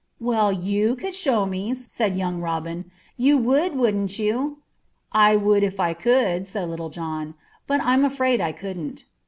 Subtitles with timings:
[0.19, 2.89] "Well, you could show me," said young Robin.
[3.17, 4.63] "You would, wouldn't you?"
[5.11, 7.35] "I would if I could," said Little John;
[7.67, 9.05] "but I'm afraid I couldn't."